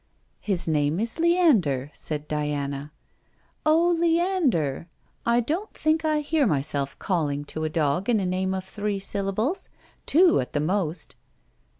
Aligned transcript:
'His 0.39 0.67
name 0.67 0.99
is 0.99 1.19
Leander,' 1.19 1.91
said 1.93 2.27
Diana. 2.27 2.91
'Oh, 3.67 3.89
Leander. 3.89 4.87
I 5.27 5.41
don't 5.41 5.71
think 5.75 6.03
I 6.03 6.21
hear 6.21 6.47
myself 6.47 6.97
calling 6.97 7.45
to 7.45 7.65
a 7.65 7.69
dog 7.69 8.09
in 8.09 8.19
a 8.19 8.25
name 8.25 8.55
of 8.55 8.63
three 8.65 8.97
syllables. 8.97 9.69
Two 10.07 10.39
at 10.39 10.53
the 10.53 10.59
most.' 10.59 11.15